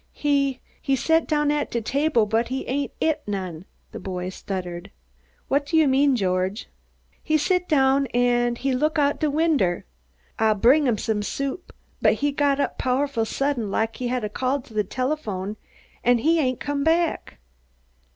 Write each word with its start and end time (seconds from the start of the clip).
"He 0.13 0.61
he 0.81 0.95
set 0.95 1.27
down 1.27 1.51
at 1.51 1.69
de 1.69 1.79
table 1.79 2.25
but 2.25 2.47
he 2.47 2.65
ain't 2.65 2.91
eat 2.99 3.19
none," 3.27 3.65
the 3.91 3.99
boy 3.99 4.29
stuttered. 4.29 4.89
"What 5.47 5.67
do 5.67 5.77
you 5.77 5.87
mean, 5.87 6.15
George?" 6.15 6.67
"He 7.21 7.37
sit 7.37 7.69
down 7.69 8.07
an' 8.07 8.57
look 8.63 8.97
out 8.97 9.19
de 9.19 9.29
winder. 9.29 9.85
Ah 10.39 10.55
brung 10.55 10.87
him 10.87 10.97
some 10.97 11.21
soup 11.21 11.71
but 12.01 12.13
he 12.15 12.31
got 12.31 12.59
up 12.59 12.79
powful 12.79 13.25
sudden, 13.25 13.69
lak 13.69 13.97
he 13.97 14.07
had 14.07 14.23
a 14.23 14.29
call 14.29 14.59
to 14.61 14.73
de 14.73 14.83
telephome, 14.83 15.55
an' 16.03 16.17
he 16.17 16.39
ain't 16.39 16.59
come 16.59 16.83
back." 16.83 17.37